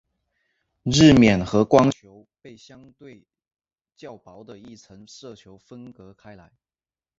[0.81, 3.23] 日冕和光球被相对
[3.95, 6.53] 较薄的一层色球分隔开来。